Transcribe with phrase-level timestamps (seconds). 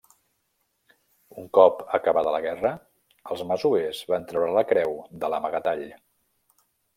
[1.41, 2.71] Un cop acabada la guerra,
[3.35, 5.85] els masovers van treure la creu de l'amagatall.